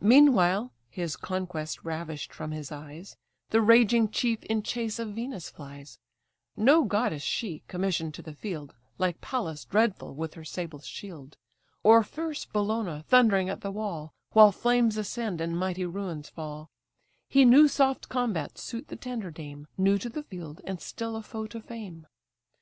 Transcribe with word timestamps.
Meanwhile 0.00 0.72
(his 0.88 1.16
conquest 1.16 1.84
ravished 1.84 2.32
from 2.32 2.50
his 2.50 2.72
eyes) 2.72 3.18
The 3.50 3.60
raging 3.60 4.08
chief 4.08 4.42
in 4.44 4.62
chase 4.62 4.98
of 4.98 5.10
Venus 5.12 5.50
flies: 5.50 5.98
No 6.56 6.84
goddess 6.84 7.22
she, 7.22 7.62
commission'd 7.68 8.14
to 8.14 8.22
the 8.22 8.32
field, 8.32 8.74
Like 8.96 9.20
Pallas 9.20 9.66
dreadful 9.66 10.14
with 10.14 10.32
her 10.32 10.44
sable 10.46 10.78
shield, 10.78 11.36
Or 11.82 12.02
fierce 12.02 12.46
Bellona 12.46 13.04
thundering 13.06 13.50
at 13.50 13.60
the 13.60 13.70
wall, 13.70 14.14
While 14.32 14.50
flames 14.50 14.96
ascend, 14.96 15.42
and 15.42 15.58
mighty 15.58 15.84
ruins 15.84 16.30
fall; 16.30 16.70
He 17.28 17.44
knew 17.44 17.68
soft 17.68 18.08
combats 18.08 18.62
suit 18.62 18.88
the 18.88 18.96
tender 18.96 19.30
dame, 19.30 19.66
New 19.76 19.98
to 19.98 20.08
the 20.08 20.22
field, 20.22 20.62
and 20.64 20.80
still 20.80 21.16
a 21.16 21.22
foe 21.22 21.46
to 21.48 21.60
fame. 21.60 22.06